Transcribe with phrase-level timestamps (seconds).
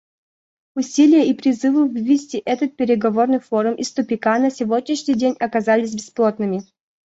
[0.75, 6.63] Усилия и призывы вывести этот переговорный форум из тупика на сегодняшний день оказались бесплодными.